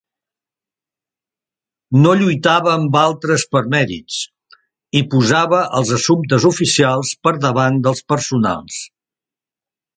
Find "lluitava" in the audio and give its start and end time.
2.21-2.71